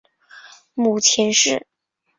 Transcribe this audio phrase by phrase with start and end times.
[0.73, 1.67] 母秦氏。